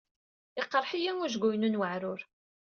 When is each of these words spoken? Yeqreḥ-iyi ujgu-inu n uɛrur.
Yeqreḥ-iyi 0.57 1.11
ujgu-inu 1.23 1.69
n 1.69 1.79
uɛrur. 1.79 2.21